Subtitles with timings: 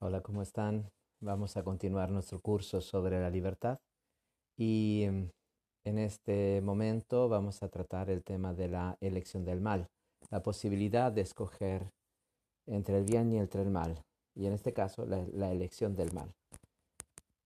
[0.00, 0.92] Hola, ¿cómo están?
[1.20, 3.80] Vamos a continuar nuestro curso sobre la libertad
[4.56, 5.32] y em,
[5.84, 9.88] en este momento vamos a tratar el tema de la elección del mal,
[10.30, 11.90] la posibilidad de escoger
[12.68, 14.04] entre el bien y entre el mal,
[14.36, 16.32] y en este caso la, la elección del mal.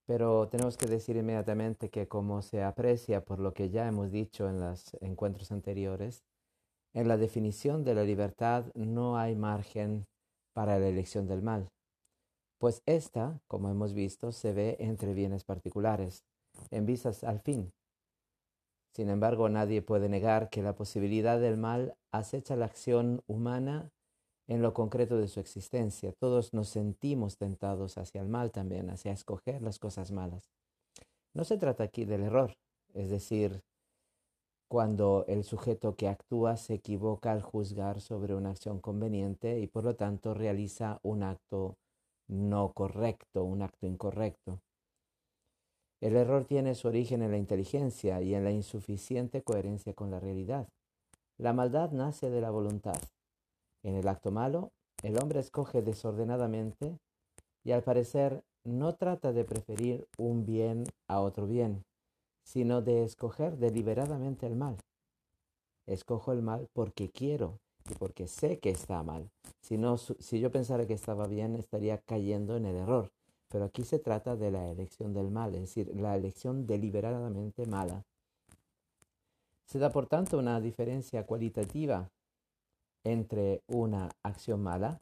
[0.05, 4.47] Pero tenemos que decir inmediatamente que como se aprecia por lo que ya hemos dicho
[4.51, 6.23] en los encuentros anteriores,
[6.93, 10.05] en la definición de la libertad no hay margen
[10.53, 11.71] para la elección del mal
[12.63, 16.23] pues esta, como hemos visto, se ve entre bienes particulares,
[16.71, 17.73] en vistas al fin.
[18.95, 23.91] Sin embargo, nadie puede negar que la posibilidad del mal acecha la acción humana
[24.47, 26.13] en lo concreto de su existencia.
[26.13, 30.53] Todos nos sentimos tentados hacia el mal también, hacia escoger las cosas malas.
[31.35, 32.55] No se trata aquí del error,
[32.95, 33.65] es decir,
[34.69, 39.83] cuando el sujeto que actúa se equivoca al juzgar sobre una acción conveniente y por
[39.83, 41.77] lo tanto realiza un acto
[42.33, 44.61] no correcto, un acto incorrecto.
[46.01, 50.19] El error tiene su origen en la inteligencia y en la insuficiente coherencia con la
[50.19, 50.67] realidad.
[51.39, 53.01] La maldad nace de la voluntad.
[53.83, 54.73] En el acto malo,
[55.03, 56.99] el hombre escoge desordenadamente
[57.65, 61.85] y al parecer no trata de preferir un bien a otro bien,
[62.45, 64.79] sino de escoger deliberadamente el mal.
[65.87, 67.59] Escojo el mal porque quiero
[67.91, 69.31] y porque sé que está mal.
[69.61, 73.11] Si, no, si yo pensara que estaba bien, estaría cayendo en el error.
[73.49, 78.05] Pero aquí se trata de la elección del mal, es decir, la elección deliberadamente mala.
[79.67, 82.11] Se da, por tanto, una diferencia cualitativa
[83.05, 84.99] entre una acción mala,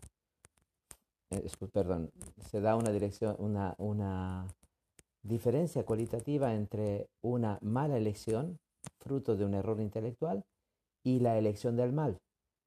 [1.30, 2.10] eh, perdón,
[2.50, 4.46] se da una, dirección, una, una
[5.22, 8.58] diferencia cualitativa entre una mala elección,
[8.98, 10.44] fruto de un error intelectual,
[11.04, 12.20] y la elección del mal,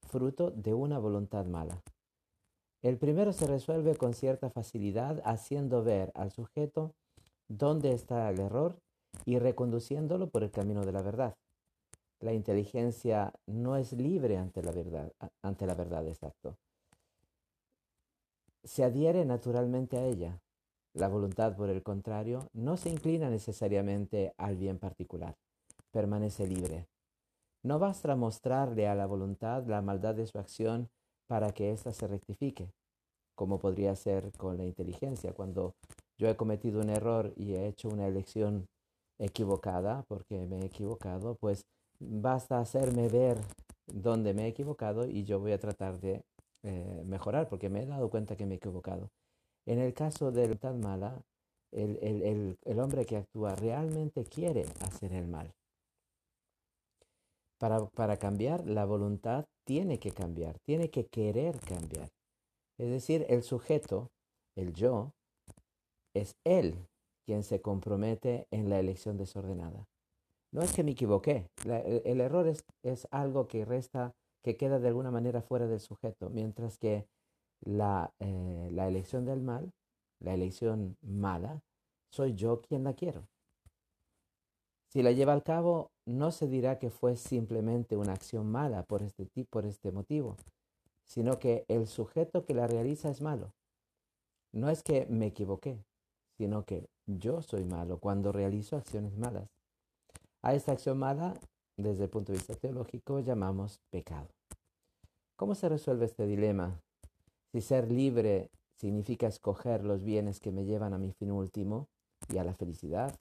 [0.07, 1.81] fruto de una voluntad mala.
[2.81, 6.93] El primero se resuelve con cierta facilidad haciendo ver al sujeto
[7.47, 8.77] dónde está el error
[9.25, 11.35] y reconduciéndolo por el camino de la verdad.
[12.19, 15.11] La inteligencia no es libre ante la verdad,
[15.41, 16.57] ante la verdad exacto.
[18.63, 20.39] Se adhiere naturalmente a ella.
[20.93, 25.35] La voluntad, por el contrario, no se inclina necesariamente al bien particular,
[25.91, 26.87] permanece libre.
[27.63, 30.89] No basta mostrarle a la voluntad la maldad de su acción
[31.27, 32.69] para que ésta se rectifique,
[33.35, 35.33] como podría ser con la inteligencia.
[35.33, 35.73] Cuando
[36.17, 38.67] yo he cometido un error y he hecho una elección
[39.17, 41.65] equivocada, porque me he equivocado, pues
[41.99, 43.37] basta hacerme ver
[43.87, 46.21] dónde me he equivocado y yo voy a tratar de
[46.63, 49.09] eh, mejorar, porque me he dado cuenta que me he equivocado.
[49.65, 51.21] En el caso de la mala,
[51.71, 55.53] el hombre que actúa realmente quiere hacer el mal.
[57.95, 62.09] Para, cambiar, la voluntad tiene que cambiar, tiene que querer cambiar.
[62.77, 64.09] Es decir, el sujeto,
[64.57, 65.13] el yo,
[66.13, 66.89] es él
[67.25, 69.85] quien se compromete en la elección desordenada.
[70.51, 74.11] No es que me equivoqué, el, error es, algo que resta,
[74.43, 77.07] que queda de alguna manera fuera del sujeto, mientras que
[77.61, 79.71] la, eh, la elección del mal,
[80.19, 81.61] la elección mala,
[82.11, 83.25] soy yo quien la quiero.
[84.89, 89.03] Si la lleva al cabo, no se dirá que fue simplemente una acción mala por
[89.03, 90.37] este, por este motivo,
[91.05, 93.53] sino que el sujeto que la realiza es malo.
[94.51, 95.83] No es que me equivoqué,
[96.37, 99.49] sino que yo soy malo cuando realizo acciones malas.
[100.41, 101.33] A esta acción mala,
[101.77, 104.27] desde el punto de vista teológico, llamamos pecado.
[105.35, 106.79] ¿Cómo se resuelve este dilema?
[107.51, 111.87] Si ser libre significa escoger los bienes que me llevan a mi fin último
[112.29, 113.15] y a la felicidad,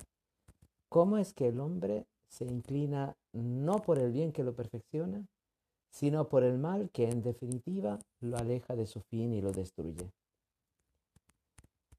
[0.92, 5.26] ¿Cómo es que el hombre se inclina no por el bien que lo perfecciona,
[5.90, 10.10] sino por el mal que en definitiva lo aleja de su fin y lo destruye?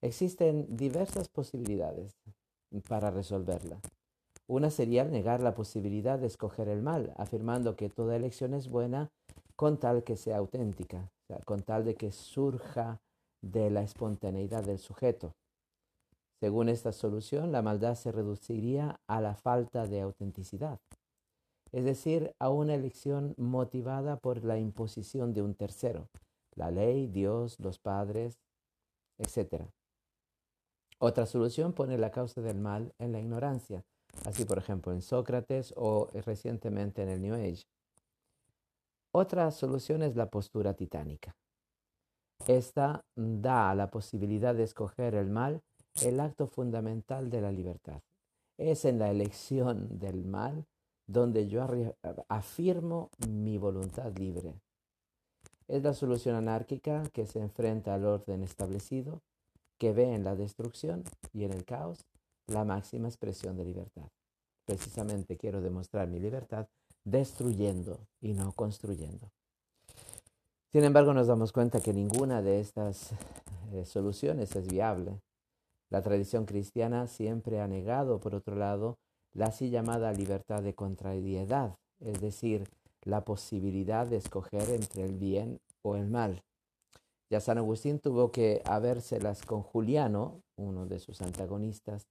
[0.02, 2.12] Existen diversas posibilidades
[2.90, 3.80] para resolverla.
[4.48, 9.12] Una sería negar la posibilidad de escoger el mal, afirmando que toda elección es buena
[9.56, 11.10] con tal que sea auténtica,
[11.46, 13.00] con tal de que surja
[13.42, 15.36] de la espontaneidad del sujeto.
[16.44, 20.78] Según esta solución, la maldad se reduciría a la falta de autenticidad,
[21.72, 26.10] es decir, a una elección motivada por la imposición de un tercero,
[26.56, 28.42] la ley, Dios, los padres,
[29.19, 29.69] etc.
[31.00, 33.86] Otra solución pone la causa del mal en la ignorancia,
[34.25, 37.63] así por ejemplo en Sócrates o recientemente en el New Age.
[39.13, 41.38] Otra solución es la postura titánica.
[42.48, 45.63] Esta da la posibilidad de escoger el mal
[46.01, 48.01] el acto fundamental de la libertad.
[48.57, 50.66] Es en la elección del mal
[51.07, 51.68] donde yo
[52.28, 54.56] afirmo mi voluntad libre.
[55.68, 59.22] Es la solución anárquica que se enfrenta al orden establecido,
[59.78, 61.04] que ve en la destrucción
[61.34, 62.06] y en el caos
[62.48, 64.10] la máxima expresión de libertad.
[64.66, 66.68] Precisamente quiero demostrar mi libertad
[67.04, 69.30] destruyendo y no construyendo.
[70.72, 73.12] Sin embargo, nos damos cuenta que ninguna de estas
[73.74, 75.19] eh, soluciones es viable.
[75.94, 78.98] La tradición cristiana siempre ha negado, por otro lado,
[79.31, 82.68] la así llamada libertad de contrariedad, es decir,
[83.04, 86.42] la posibilidad de escoger entre el bien o el mal.
[87.30, 92.07] Ya San Agustín tuvo que habérselas con Juliano, uno de sus antagonistas,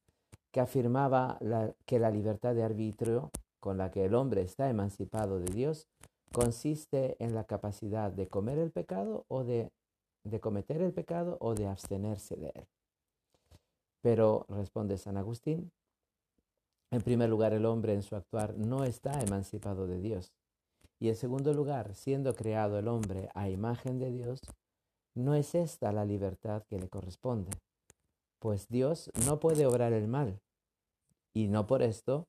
[0.53, 1.41] que afirmaba
[1.85, 5.89] que la libertad de arbitrio con la que el hombre está emancipado de Dios
[6.33, 9.73] consiste en la capacidad de comer el pecado o de,
[10.23, 12.69] de cometer el pecado o de abstenerse de él.
[14.03, 15.73] Pero, responde San Agustín,
[16.91, 20.35] en primer lugar, el hombre en su actuar no está emancipado de Dios.
[21.01, 24.43] Y en segundo lugar, siendo creado el hombre a imagen de Dios,
[25.15, 27.51] no es esta la libertad que le corresponde,
[28.39, 30.39] pues Dios no puede obrar el mal.
[31.35, 32.27] Y no por esto,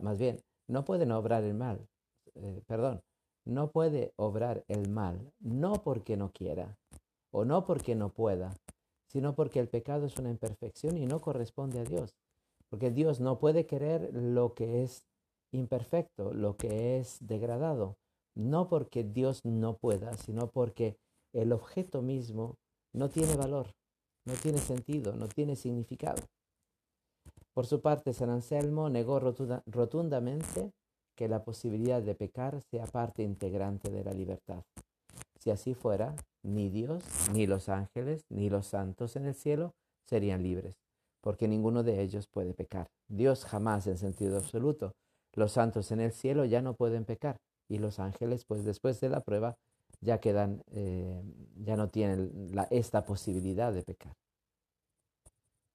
[0.00, 1.88] más bien, no puede obrar el mal,
[2.34, 3.02] eh, perdón,
[3.46, 6.76] no puede obrar el mal, no porque no quiera
[7.32, 8.54] o no porque no pueda,
[9.10, 12.14] sino porque el pecado es una imperfección y no corresponde a Dios.
[12.68, 15.04] Porque Dios no puede querer lo que es
[15.52, 17.96] imperfecto, lo que es degradado,
[18.36, 20.96] no porque Dios no pueda, sino porque
[21.32, 22.54] el objeto mismo
[22.92, 23.74] no tiene valor,
[24.26, 26.22] no tiene sentido, no tiene significado.
[27.52, 30.70] Por su parte, San Anselmo negó rotundamente
[31.16, 34.62] que la posibilidad de pecar sea parte integrante de la libertad.
[35.40, 40.42] Si así fuera, ni Dios, ni los ángeles, ni los santos en el cielo serían
[40.42, 40.76] libres,
[41.20, 42.88] porque ninguno de ellos puede pecar.
[43.08, 44.92] Dios jamás en sentido absoluto.
[45.34, 47.36] Los santos en el cielo ya no pueden pecar,
[47.68, 49.56] y los ángeles, pues después de la prueba,
[50.00, 51.22] ya quedan, eh,
[51.56, 54.14] ya no tienen esta posibilidad de pecar.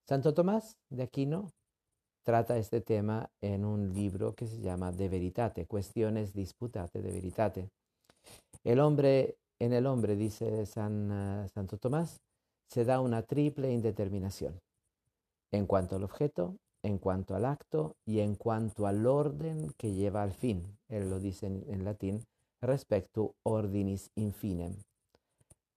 [0.06, 1.50] Santo Tomás de Aquino
[2.22, 7.70] trata este tema en un libro que se llama De Veritate, Cuestiones Disputate de Veritate.
[8.64, 12.20] El hombre, en el hombre, dice San, uh, Santo Tomás,
[12.68, 14.60] se da una triple indeterminación
[15.52, 20.22] en cuanto al objeto, en cuanto al acto y en cuanto al orden que lleva
[20.22, 20.76] al fin.
[20.88, 22.24] Él lo dice en, en latín,
[22.60, 24.74] respecto ordinis infinem.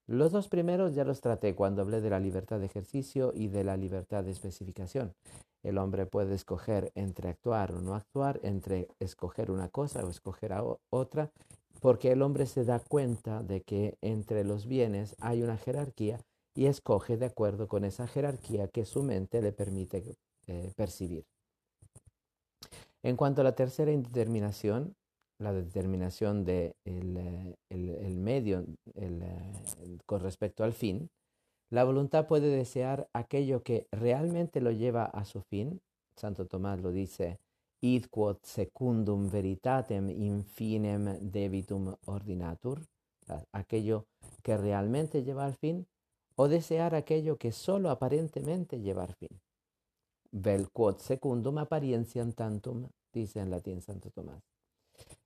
[0.08, 3.64] Los dos primeros ya los traté cuando hablé de la libertad de ejercicio y de
[3.64, 5.14] la libertad de especificación.
[5.62, 10.52] El hombre puede escoger entre actuar o no actuar, entre escoger una cosa o escoger
[10.90, 11.32] otra,
[11.80, 16.20] porque el hombre se da cuenta de que entre los bienes hay una jerarquía
[16.54, 20.18] y escoge de acuerdo con esa jerarquía que su mente le permite
[20.48, 21.26] eh, percibir.
[23.02, 24.96] En cuanto a la tercera indeterminación,
[25.38, 28.66] la determinación del de el, medio
[30.06, 31.10] con respecto al fin,
[31.70, 35.82] la voluntad puede desear aquello que realmente lo lleva a su fin.
[36.18, 37.40] Santo Tomás lo dice,
[37.82, 42.82] id quod secundum veritatem infinem debitum ordinatur,
[43.52, 44.06] aquello
[44.44, 45.88] que realmente lleva al fin,
[46.36, 49.42] o desear aquello que solo aparentemente lleva al fin.
[50.32, 54.44] Vel quod secundum apparentiam tantum, dice en latín Santo Tomás.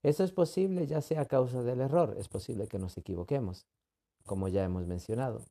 [0.01, 3.65] Eso es posible ya sea a causa del error, es posible que nos equivoquemos,
[4.25, 5.43] como ya hemos mencionado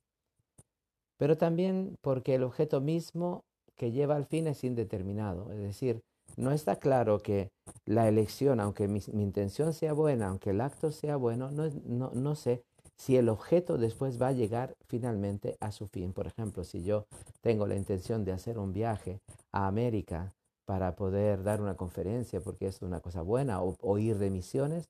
[1.22, 3.44] pero también porque el objeto mismo
[3.76, 5.52] que lleva al fin es indeterminado.
[5.52, 6.02] Es decir,
[6.36, 7.50] no está claro que
[7.84, 12.34] la elección, aunque mi, intención sea buena, aunque el acto sea bueno, no, no, no
[12.34, 12.62] sé
[12.96, 16.12] si el objeto después va a llegar finalmente a su fin.
[16.12, 17.06] Por ejemplo, si yo
[17.40, 19.20] tengo la intención de hacer un viaje
[19.50, 20.34] a América
[20.64, 24.88] para poder dar una conferencia porque es una cosa buena o, o, ir de misiones,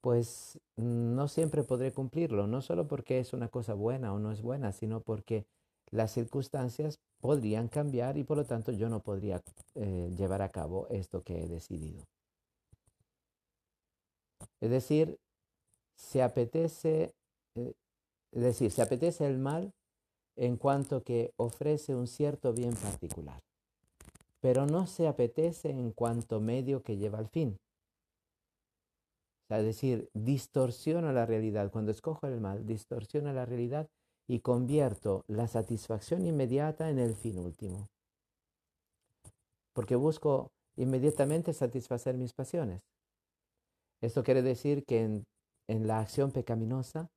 [0.00, 4.40] pues no siempre podré cumplirlo, no solo porque es una cosa buena o no es
[4.40, 5.44] buena, sino porque
[5.90, 9.42] las circunstancias podrían cambiar y por lo tanto yo no podría
[9.74, 12.04] eh, llevar a cabo esto que he decidido.
[14.60, 15.18] Es decir,
[15.96, 17.14] se apetece,
[17.56, 17.74] eh,
[18.32, 19.72] es decir, se apetece el mal
[20.36, 23.40] en cuanto que ofrece un cierto bien particular,
[24.40, 27.58] pero no se apetece en cuanto medio que lleva al fin.
[29.50, 31.70] es decir, distorsiona la realidad.
[31.72, 33.88] Cuando escojo el mal, distorsiona la realidad
[34.30, 37.88] y convierto la satisfacción inmediata en el fin último.
[39.72, 42.80] Porque busco inmediatamente satisfacer mis pasiones.
[44.00, 45.02] Esto quiere decir que
[45.66, 47.10] en, la acción pecaminosa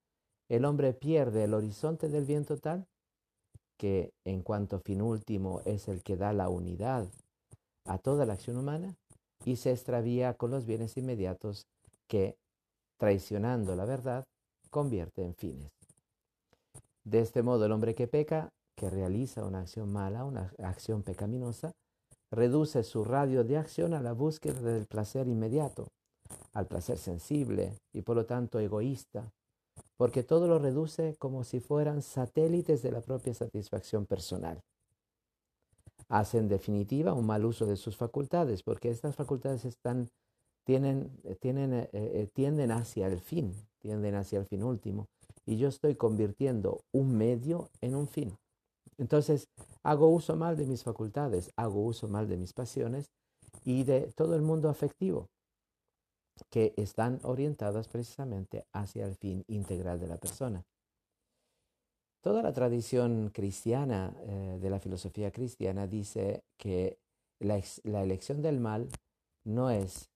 [0.50, 2.88] el hombre pierde el horizonte del bien total,
[3.78, 7.08] que en cuanto fin último es el que da la unidad
[7.86, 8.98] a toda la acción humana,
[9.46, 11.68] y se extravía con los bienes inmediatos
[12.08, 12.38] que,
[12.98, 14.26] traicionando la verdad,
[14.72, 15.83] convierte en fines.
[17.06, 21.74] De este modo, el hombre que peca, que realiza una acción mala, una acción pecaminosa,
[22.32, 25.88] reduce su radio de acción a la búsqueda del placer inmediato,
[26.54, 29.32] al placer sensible y por lo tanto egoísta,
[29.98, 34.60] porque todo lo reduce como si fueran satélites de la propia satisfacción personal.
[36.10, 40.10] Hace en definitiva un mal uso de sus facultades, porque estas facultades están,
[40.66, 45.08] tienen, tienen, eh, eh, tienden hacia el fin, tienden hacia el fin último,
[45.46, 48.38] y yo estoy convirtiendo un medio en un fin.
[48.98, 49.50] Entonces,
[49.84, 53.10] hago uso mal de mis facultades, hago uso mal de mis pasiones
[53.66, 55.30] y de todo el mundo afectivo
[56.50, 60.66] que están orientadas precisamente hacia el fin integral de la persona.
[62.22, 66.98] Toda la tradición cristiana eh, de la filosofía cristiana dice que
[67.40, 68.88] la, la elección del mal
[69.44, 70.10] no es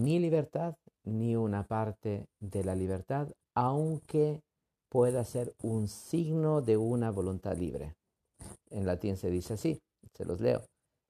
[0.00, 4.42] ni libertad ni una parte de la libertad, aunque
[4.88, 7.94] pueda ser un signo de una voluntad libre.
[8.70, 9.80] En latín se dice así,
[10.14, 10.62] se los leo.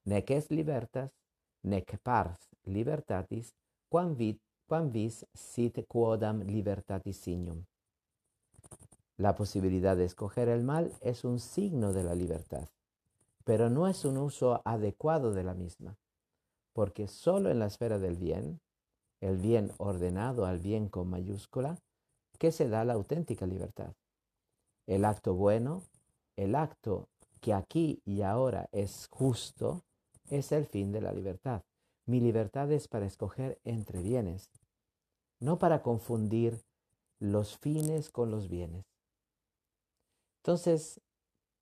[0.05, 1.13] Nec es libertas,
[1.63, 3.55] nec pars libertatis,
[3.89, 7.65] quam vis sit quodam libertatis signum.
[9.17, 12.69] La posibilidad de escoger el mal es un signo de la libertad,
[13.45, 15.99] pero no es un uso adecuado de la misma,
[16.73, 18.61] porque solo en la esfera del bien,
[19.21, 21.79] el bien ordenado al bien con mayúscula,
[22.39, 23.93] que se da la auténtica libertad.
[24.87, 25.83] El acto bueno,
[26.37, 27.09] el acto
[27.41, 29.83] que aquí y ahora es justo,
[30.31, 31.63] es el fin de la libertad.
[32.07, 34.51] Mi libertad es para escoger entre bienes,
[35.41, 36.63] no para confundir
[37.21, 38.85] los fines con los bienes.
[40.43, 41.01] Entonces,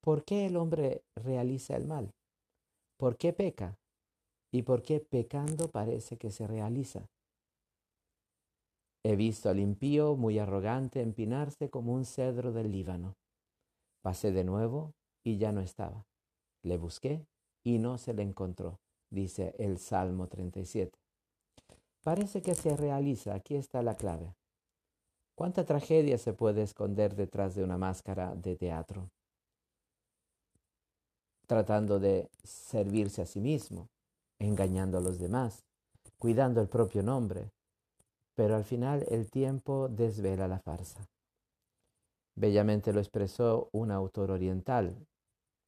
[0.03, 2.13] ¿por qué el hombre realiza el mal?
[2.97, 3.77] ¿Por qué peca?
[4.53, 7.09] ¿Y por qué pecando parece que se realiza?
[9.09, 13.15] He visto al impío muy arrogante empinarse como un cedro del Líbano.
[14.03, 16.05] Pasé de nuevo y ya no estaba.
[16.65, 17.25] Le busqué
[17.63, 20.99] y no se le encontró, dice el Salmo 37.
[22.03, 24.35] Parece que se realiza, aquí está la clave.
[25.37, 29.13] ¿Cuánta tragedia se puede esconder detrás de una máscara de teatro?
[31.47, 33.89] Tratando de servirse a sí mismo,
[34.41, 35.65] engañando a los demás,
[36.19, 37.53] cuidando el propio nombre,
[38.37, 41.09] pero al final el tiempo desvela la farsa.
[42.37, 44.95] Bellamente lo expresó un autor oriental,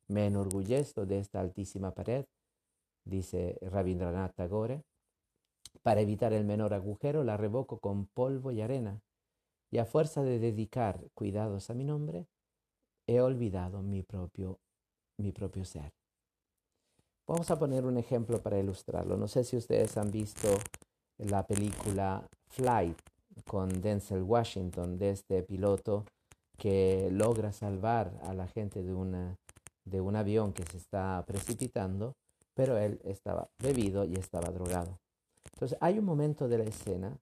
[0.06, 2.26] me enorgullezco de esta altísima pared,
[3.04, 4.84] dice Rabindranath Tagore.
[5.82, 9.00] Para evitar el menor agujero la revoco con polvo y arena,
[9.70, 12.26] y a fuerza de dedicar cuidados a mi nombre,
[13.06, 14.60] he olvidado mi propio,
[15.16, 15.94] mi propio ser.
[17.26, 19.16] Vamos a poner un ejemplo para ilustrarlo.
[19.16, 20.48] No sé si ustedes han visto
[21.18, 22.98] la película Flight
[23.46, 26.04] con Denzel Washington, de este piloto
[26.56, 29.36] que logra salvar a la gente de una
[29.84, 32.14] de un avión que se está precipitando,
[32.54, 34.98] pero él estaba bebido y estaba drogado.
[35.54, 37.16] Entonces hay un momento de la escena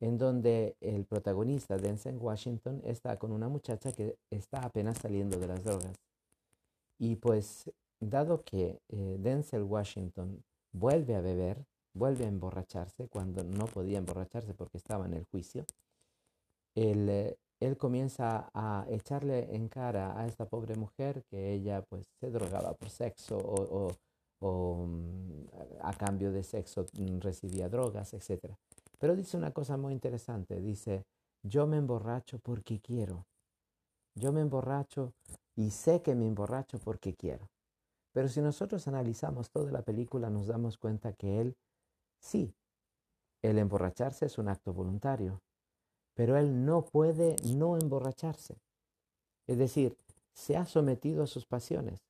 [0.00, 5.46] en donde el protagonista, Denzel Washington, está con una muchacha que está apenas saliendo de
[5.46, 5.94] las drogas.
[6.98, 13.66] Y pues, dado que eh, Denzel Washington vuelve a beber, vuelve a emborracharse cuando no
[13.66, 15.64] podía emborracharse porque estaba en el juicio,
[16.74, 22.06] el, eh, él comienza a echarle en cara a esta pobre mujer que ella pues
[22.20, 23.38] se drogaba por sexo
[24.40, 25.46] o, mm,
[25.80, 28.54] a cambio de sexo mm, recibía drogas, etc.
[28.98, 31.04] Pero dice una cosa muy interesante, dice,
[31.42, 33.26] yo me emborracho porque quiero.
[34.14, 35.12] Yo me emborracho
[35.56, 37.48] y sé que me emborracho porque quiero.
[38.12, 41.56] Pero si nosotros analizamos toda la película nos damos cuenta que él,
[42.24, 42.54] sí,
[43.42, 45.42] el emborracharse es un acto voluntario,
[46.14, 48.56] pero él no puede no emborracharse.
[49.46, 49.98] Es decir,
[50.32, 52.00] se ha sometido a sus pasiones.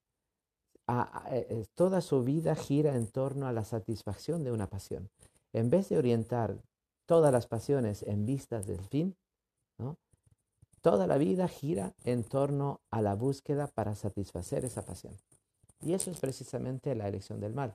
[0.87, 5.11] Eh, eh, toda su vida gira en torno a la satisfacción de una pasión.
[5.52, 6.62] En vez de orientar
[7.06, 9.16] todas las pasiones en vistas del fin,
[10.80, 15.16] toda la vida gira en torno a la búsqueda para satisfacer esa pasión.
[15.80, 17.75] Y eso es precisamente la elección del mal.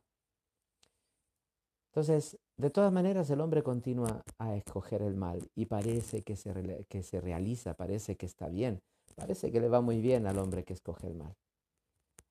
[1.99, 6.85] Entonces, de todas maneras, el hombre continúa a escoger el mal y parece que se,
[6.87, 8.81] que se realiza, parece que está bien,
[9.17, 11.35] parece que le va muy bien al hombre que escoge el mal.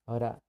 [0.07, 0.41] Ahora,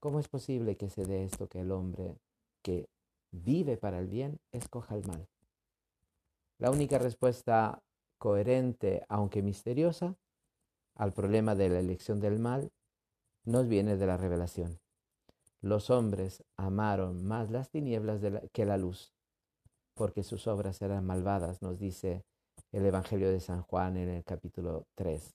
[0.00, 2.16] ¿cómo es posible que se dé esto que el hombre
[2.62, 2.88] que
[3.30, 5.28] vive para el bien escoja el mal?
[6.58, 7.84] La única respuesta
[8.18, 10.16] coherente, aunque misteriosa,
[10.96, 12.72] al problema de la elección del mal
[13.44, 14.81] nos viene de la revelación
[15.62, 18.20] los hombres amaron más las tinieblas
[18.52, 19.14] que la luz,
[19.94, 22.24] porque sus obras eran malvadas, nos dice
[22.72, 25.34] el Evangelio de San Juan en el capítulo 3.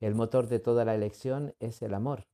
[0.00, 2.28] El motor de toda la elección es el amor.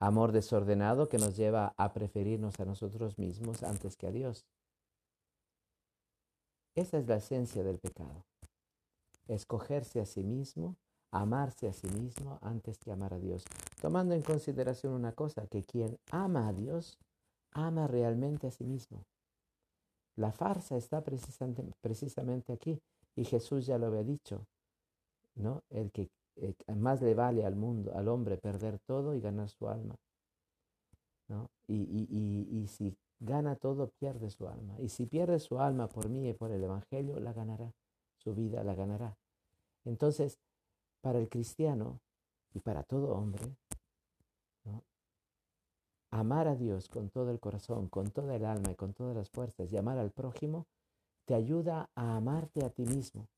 [0.00, 4.46] Amor desordenado que nos lleva a preferirnos a nosotros mismos antes que a Dios.
[6.74, 8.24] Esa es la esencia del pecado.
[9.28, 10.76] Escogerse a sí mismo,
[11.12, 13.44] amarse a sí mismo antes que amar a Dios.
[13.80, 16.98] Tomando en consideración una cosa, que quien ama a Dios,
[17.52, 19.04] ama realmente a sí mismo.
[20.16, 22.80] La farsa está precisamente, aquí
[23.14, 24.46] y Jesús ya lo había dicho,
[25.36, 25.62] ¿no?
[25.70, 26.10] El que
[26.74, 29.96] más le vale al mundo, al hombre, perder todo y ganar su alma.
[31.28, 31.50] ¿no?
[31.66, 34.74] Y, y, y, si gana todo, pierde su alma.
[34.80, 37.72] Y si pierde su alma por mí y por el Evangelio, la ganará.
[38.18, 39.16] Su vida la ganará.
[39.84, 40.38] Entonces,
[41.02, 42.00] para el cristiano
[42.54, 43.54] y para todo hombre,
[46.10, 49.30] amar a Dios con todo el corazón, con toda el alma y con todas las
[49.30, 50.66] fuerzas y amar al prójimo,
[51.26, 53.28] te ayuda a amarte a ti mismo.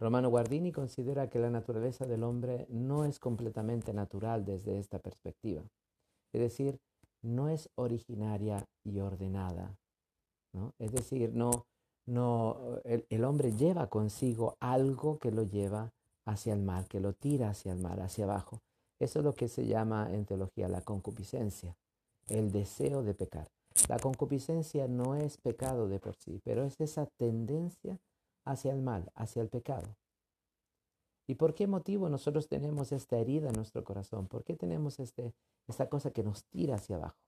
[0.00, 5.62] Romano Guardini considera que la naturaleza del hombre no es completamente natural desde esta perspectiva.
[6.32, 6.80] Es decir,
[7.22, 9.76] no es originaria y ordenada.
[10.52, 10.74] ¿no?
[10.78, 11.66] Es decir, no,
[12.08, 15.92] no, el, el, hombre lleva consigo algo que lo lleva
[16.24, 18.62] hacia el mal, que lo tira hacia el mal, hacia abajo.
[18.98, 21.76] Eso es lo que se llama en teología la concupiscencia,
[22.28, 23.48] el deseo de pecar.
[23.88, 27.98] La concupiscencia no es pecado de por sí, pero es esa tendencia
[28.44, 29.94] hacia el mal, hacia el pecado.
[31.28, 34.26] ¿Y por qué motivo nosotros tenemos esta herida en nuestro corazón?
[34.26, 35.34] ¿Por qué tenemos este,
[35.68, 37.18] esta cosa que nos tira hacia abajo?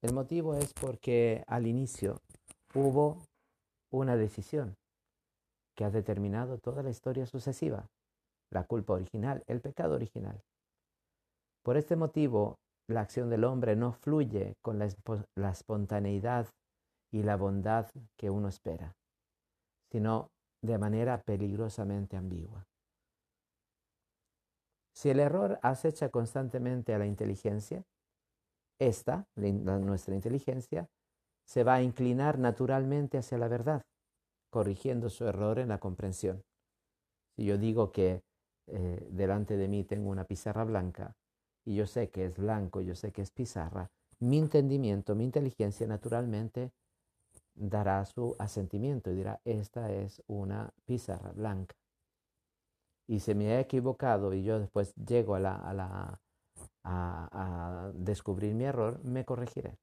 [0.00, 2.20] El motivo es porque al inicio
[2.74, 3.22] hubo
[3.92, 4.74] una decisión
[5.76, 7.86] que ha determinado toda la historia sucesiva,
[8.50, 10.40] la culpa original, el pecado original.
[11.64, 12.56] Por este motivo,
[12.88, 16.48] la acción del hombre no fluye con la, espontaneidad
[17.10, 18.92] y la bondad que uno espera,
[19.90, 20.28] sino
[20.62, 22.66] de manera peligrosamente ambigua.
[24.94, 27.82] Si el error acecha constantemente a la inteligencia,
[28.78, 30.88] esta, nuestra inteligencia,
[31.44, 33.82] se va a inclinar naturalmente hacia la verdad,
[34.50, 36.42] corrigiendo su error en la comprensión.
[37.36, 38.22] Si yo digo que
[38.66, 41.14] eh, delante de mí tengo una pizarra blanca
[41.64, 45.86] y yo sé que es blanco, yo sé que es pizarra, mi entendimiento, mi inteligencia
[45.86, 46.72] naturalmente
[47.54, 51.74] dará su asentimiento y dirá, esta es una pizarra blanca.
[53.06, 56.20] Y si me he equivocado y yo después llego a, la,
[56.84, 59.76] a, descubrir mi error, me corregiré.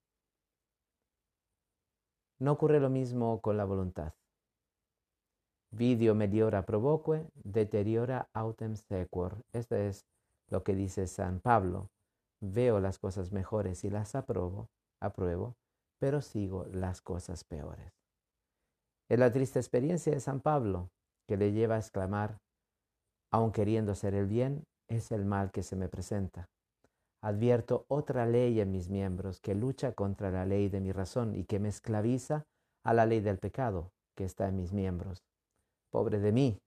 [2.41, 4.13] No ocurre lo mismo con la voluntad.
[5.71, 9.43] Vidio meliora provoque, deteriora autem sequor.
[9.53, 10.07] Esto es
[10.49, 11.91] lo que dice San Pablo.
[12.41, 15.53] Veo las cosas mejores y las aprobo, apruebo,
[15.99, 17.91] pero sigo las cosas peores.
[19.07, 20.89] Es la triste experiencia de San Pablo
[21.27, 22.39] que le lleva a exclamar,
[23.31, 26.49] aun queriendo hacer el bien, es el mal que se me presenta.
[27.21, 31.45] Advierto otra ley en mis miembros que lucha contra la ley de mi razón y
[31.45, 32.47] que me esclaviza
[32.83, 35.23] a la ley del pecado que está en mis miembros.
[35.91, 36.59] Pobre de mí.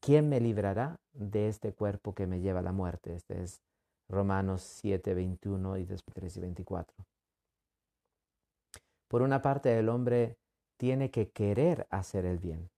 [0.00, 3.14] ¿Quién me librará de este cuerpo que me lleva a la muerte?
[3.14, 3.62] Este es
[4.08, 7.04] Romanos 7, 21 y después 3 y 24.
[9.08, 10.38] Por una parte, el hombre
[10.78, 12.70] tiene que querer hacer el bien.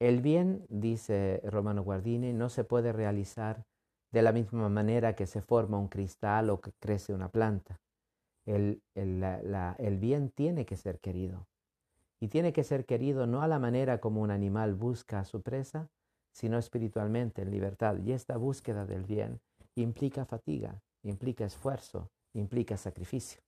[0.00, 3.64] El bien, dice Romano Guardini, no se puede realizar
[4.12, 7.80] de la misma manera que se forma un cristal o que crece una planta.
[8.44, 11.46] El, el, bien tiene que ser querido.
[12.20, 15.42] Y tiene que ser querido no a la manera como un animal busca a su
[15.42, 15.88] presa,
[16.32, 17.96] sino espiritualmente en libertad.
[17.98, 19.40] Y esta búsqueda del bien
[19.74, 23.40] implica fatiga, implica esfuerzo, implica sacrificio.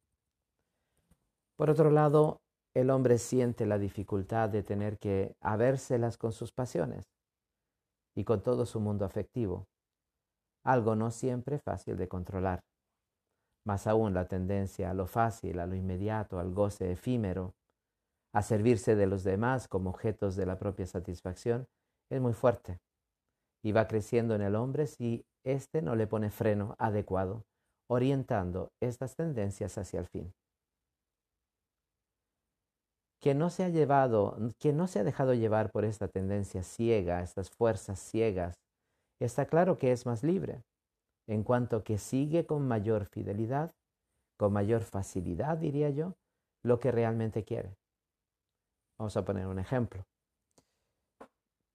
[1.57, 2.41] Por otro lado,
[2.75, 7.05] el hombre siente la dificultad de tener que habérselas con sus pasiones
[8.17, 9.69] y con todo su mundo afectivo,
[10.65, 12.61] algo no siempre fácil de controlar.
[13.67, 17.55] Más aún la tendencia a lo fácil, a lo inmediato, al goce efímero,
[18.35, 21.67] a servirse de los demás como objetos de la propia satisfacción,
[22.11, 22.79] es muy fuerte
[23.63, 27.45] y va creciendo en el hombre si éste no le pone freno adecuado,
[27.89, 30.33] orientando estas tendencias hacia el fin
[33.25, 37.23] que no se ha llevado, que no se ha dejado llevar por esta tendencia ciega,
[37.23, 38.55] estas fuerzas ciegas,
[39.25, 40.63] está claro que es más libre,
[41.27, 43.73] en cuanto que sigue con mayor fidelidad,
[44.37, 46.15] con mayor facilidad, diría yo,
[46.63, 47.77] lo que realmente quiere.
[48.99, 50.05] Vamos a poner un ejemplo.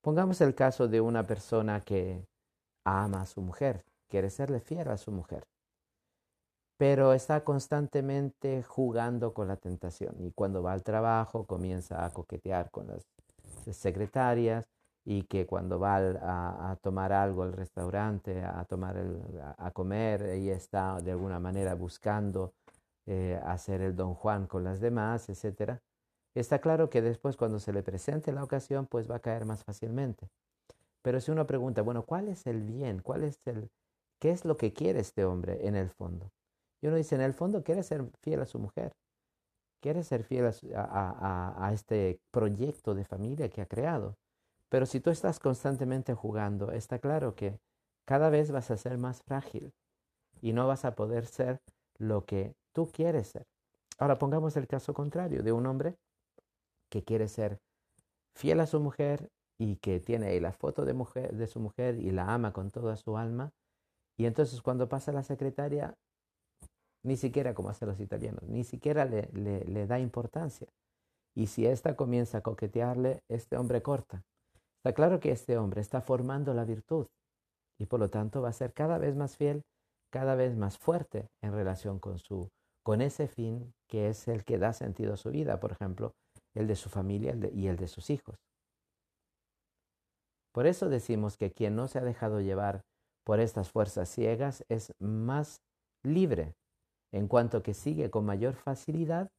[0.02, 2.26] Pongamos el caso de una persona que
[2.86, 5.46] ama a su mujer, quiere serle fiel a su mujer
[6.80, 12.72] pero está constantemente jugando con la tentación y cuando va al trabajo comienza a coquetear
[12.72, 13.06] con las
[13.76, 14.66] secretarias
[15.10, 15.98] y que cuando va
[16.72, 18.96] a, tomar algo al restaurante, a, tomar
[19.58, 22.54] a, comer, ella está de alguna manera buscando
[23.08, 25.80] eh, hacer el don Juan con las demás, etc.
[26.36, 29.64] Está claro que después cuando se le presente la ocasión, pues va a caer más
[29.64, 30.30] fácilmente.
[31.02, 33.02] Pero si uno pregunta, bueno, ¿cuál es el bien?
[33.02, 33.72] ¿Cuál es el,
[34.20, 36.32] qué es lo que quiere este hombre en el fondo?
[36.82, 38.92] Y uno dice, en el fondo quiere ser fiel a su mujer,
[39.82, 44.16] quiere ser fiel a, este proyecto de familia que ha creado.
[44.70, 47.60] Pero si tú estás constantemente jugando, está claro que
[48.06, 49.74] cada vez vas a ser más frágil
[50.42, 51.60] y no vas a poder ser
[51.98, 53.46] lo que tú quieres ser.
[53.98, 55.98] Ahora pongamos el caso contrario de un hombre
[56.90, 57.60] que quiere ser
[58.36, 59.30] fiel a su mujer
[59.60, 62.72] y que tiene ahí la foto de, mujer, de su mujer y la ama con
[62.72, 63.52] toda su alma.
[64.18, 65.94] Y entonces cuando pasa la secretaria,
[67.04, 70.68] ni siquiera como hacen los italianos, ni siquiera le, le, da importancia.
[71.36, 74.24] Y si ésta comienza a coquetearle, este hombre corta.
[74.80, 77.08] Está claro que este hombre está formando la virtud
[77.78, 79.64] y por lo tanto va a ser cada vez más fiel,
[80.10, 82.50] cada vez más fuerte en relación con su
[82.82, 86.14] con ese fin que es el que da sentido a su vida, por ejemplo,
[86.56, 88.38] el de su familia y el de sus hijos.
[90.54, 92.82] Por eso decimos que quien no se ha dejado llevar
[93.26, 95.62] por estas fuerzas ciegas es más
[96.04, 96.56] libre
[97.12, 99.30] en cuanto que sigue con mayor facilidad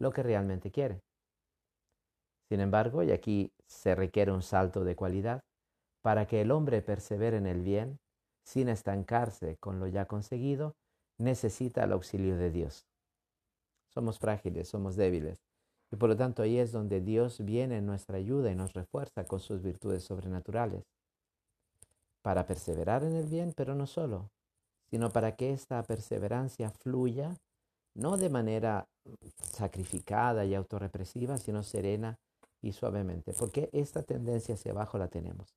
[0.00, 1.00] lo que realmente quiere.
[2.48, 5.42] Sin embargo, y aquí se requiere un salto de cualidad,
[6.02, 7.98] para que el hombre persevere en el bien,
[8.44, 10.74] sin estancarse con lo ya conseguido,
[11.18, 12.86] necesita el auxilio de Dios.
[13.92, 15.38] Somos frágiles, somos débiles,
[15.90, 19.24] y por lo tanto ahí es donde Dios viene en nuestra ayuda y nos refuerza
[19.24, 20.84] con sus virtudes sobrenaturales,
[22.22, 24.30] para perseverar en el bien, pero no solo,
[24.90, 27.36] sino para que esta perseverancia fluya
[27.94, 28.86] no de manera
[29.42, 32.18] sacrificada y autorrepresiva, sino serena
[32.62, 35.54] y suavemente, porque esta tendencia hacia abajo la tenemos.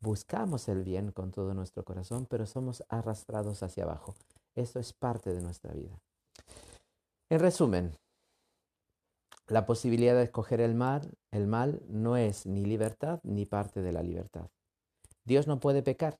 [0.00, 4.14] Buscamos el bien con todo nuestro corazón, pero somos arrastrados hacia abajo.
[4.54, 5.98] Esto es parte de nuestra vida.
[7.28, 7.96] En resumen,
[9.48, 13.92] la posibilidad de escoger el mal, el mal no es ni libertad ni parte de
[13.92, 14.48] la libertad.
[15.24, 16.18] Dios no puede pecar,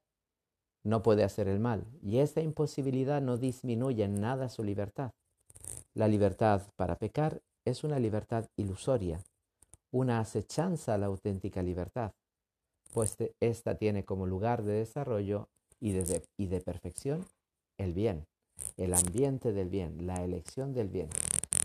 [0.85, 5.13] no puede hacer el mal, y esta imposibilidad no disminuye en nada su libertad.
[5.95, 9.21] La libertad para pecar es una libertad ilusoria,
[9.93, 12.13] una acechanza a la auténtica libertad,
[12.93, 15.49] pues esta tiene como lugar de desarrollo
[15.81, 17.25] y de, y de perfección
[17.79, 18.27] el bien,
[18.77, 21.09] el ambiente del bien, la elección del bien.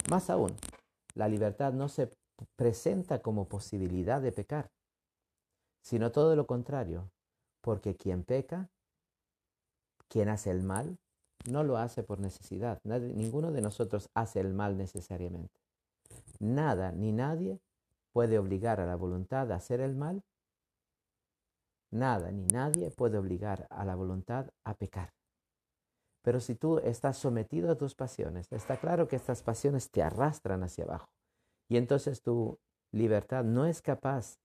[0.10, 0.56] Más aún,
[1.16, 2.12] la libertad no se
[2.56, 4.72] presenta como posibilidad de pecar,
[5.84, 7.10] sino todo lo contrario,
[7.62, 8.70] porque quien peca
[10.08, 10.98] quien hace el mal
[11.50, 12.80] no lo hace por necesidad.
[12.84, 15.54] ninguno de nosotros hace el mal necesariamente.
[16.40, 17.60] Nada ni nadie
[18.14, 20.24] puede obligar a la voluntad a hacer el mal.
[21.92, 25.14] Nada ni nadie puede obligar a la voluntad a pecar.
[26.24, 30.64] Pero si tú estás sometido a tus pasiones, está claro que estas pasiones te arrastran
[30.64, 31.10] hacia abajo.
[31.68, 32.60] Y entonces tu
[32.92, 34.38] libertad no es capaz,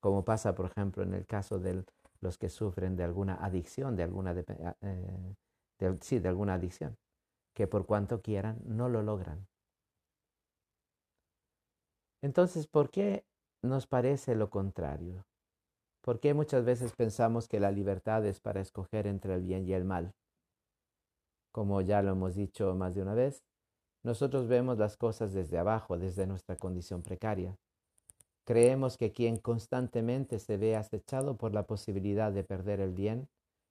[0.00, 1.84] como pasa por ejemplo en el caso del
[2.20, 4.34] los que sufren de alguna adicción, de alguna,
[4.80, 5.34] eh,
[6.00, 6.96] sí, de alguna adicción,
[7.54, 9.46] que por cuanto quieran no lo logran.
[12.26, 13.24] Entonces, ¿por qué
[13.62, 15.24] nos parece lo contrario?
[16.00, 19.74] ¿Por qué muchas veces pensamos que la libertad es para escoger entre el bien y
[19.74, 20.12] el mal?
[21.52, 23.44] Como ya lo hemos dicho más de una vez,
[24.02, 27.56] nosotros vemos las cosas desde abajo, desde nuestra condición precaria.
[28.44, 33.28] Creemos que quien constantemente se ve acechado por la posibilidad de perder el bien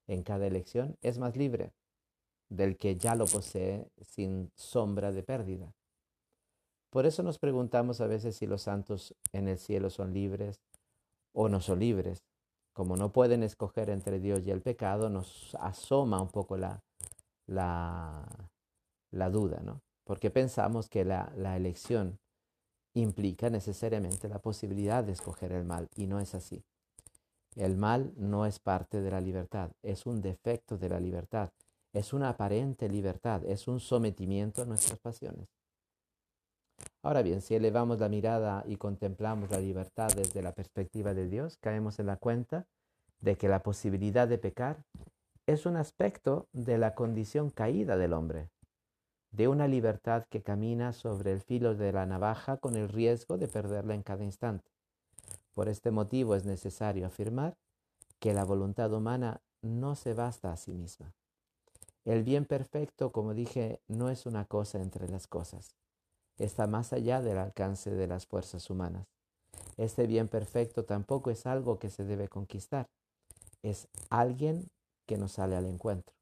[0.07, 1.73] en cada elección es más libre
[2.47, 5.73] del que ya lo posee sin sombra de pérdida.
[6.95, 10.61] Por eso nos preguntamos a veces si los santos en el cielo son libres
[11.33, 12.23] o no son libres.
[12.71, 16.81] Como no pueden escoger entre Dios y el pecado, nos asoma un poco la,
[17.47, 19.81] la, duda, ¿no?
[20.05, 22.17] Porque pensamos que la elección
[22.93, 26.63] implica necesariamente la posibilidad de escoger el mal y no es así.
[27.57, 31.49] El mal no es parte de la libertad, es un defecto de la libertad,
[31.91, 35.54] es una aparente libertad, es un sometimiento a nuestras pasiones.
[37.05, 41.55] Ahora bien, si elevamos la mirada y contemplamos la libertad desde la perspectiva de Dios,
[41.57, 42.65] caemos en la cuenta
[43.19, 44.83] de que la posibilidad de pecar
[45.45, 48.49] es un aspecto de la condición caída del hombre
[49.29, 53.49] de una libertad que camina sobre el filo de la navaja con el riesgo de
[53.49, 54.71] perderla en cada instante.
[55.53, 57.55] Por este motivo es necesario afirmar
[58.19, 61.13] que la voluntad humana no se basta a sí misma.
[62.03, 65.75] El bien perfecto, como dije, no es una cosa entre las cosas.
[66.37, 69.07] Está más allá del alcance de las fuerzas humanas.
[69.77, 72.87] Este bien perfecto tampoco es algo que se debe conquistar.
[73.63, 74.67] Es alguien
[75.07, 76.13] que nos sale al encuentro.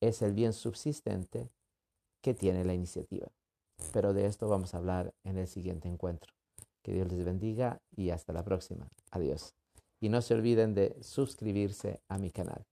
[0.00, 1.50] Es el bien subsistente
[2.22, 3.28] que tiene la iniciativa.
[3.92, 6.32] Pero de esto vamos a hablar en el siguiente encuentro.
[6.82, 8.88] Que Dios les bendiga y hasta la próxima.
[9.10, 9.54] Adiós.
[10.00, 12.64] Y no se olviden de suscribirse a mi canal.